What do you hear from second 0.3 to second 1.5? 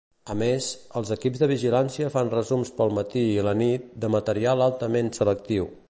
A més, els equips de